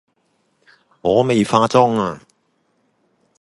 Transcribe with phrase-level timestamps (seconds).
[1.01, 2.19] 我未化妝呀